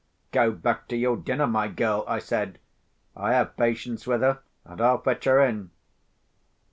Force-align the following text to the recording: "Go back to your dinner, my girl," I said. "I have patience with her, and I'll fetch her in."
"Go 0.31 0.51
back 0.51 0.87
to 0.87 0.95
your 0.95 1.15
dinner, 1.15 1.45
my 1.45 1.67
girl," 1.67 2.03
I 2.07 2.17
said. 2.17 2.57
"I 3.15 3.33
have 3.33 3.55
patience 3.55 4.07
with 4.07 4.21
her, 4.21 4.39
and 4.65 4.81
I'll 4.81 4.99
fetch 4.99 5.25
her 5.25 5.39
in." 5.41 5.69